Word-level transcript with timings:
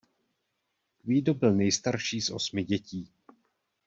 Quido 1.03 1.33
byl 1.33 1.53
nejstarší 1.53 2.21
z 2.21 2.29
osmi 2.29 2.63
dětí. 2.63 3.09